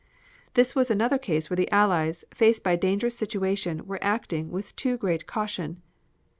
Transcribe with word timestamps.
This 0.55 0.75
was 0.75 0.89
another 0.89 1.19
case 1.19 1.47
where 1.47 1.57
the 1.57 1.69
Allies, 1.71 2.25
faced 2.33 2.63
by 2.63 2.71
a 2.71 2.75
dangerous 2.77 3.15
situation, 3.15 3.85
were 3.85 4.03
acting 4.03 4.49
with 4.49 4.75
too 4.75 4.97
great 4.97 5.27
caution. 5.27 5.83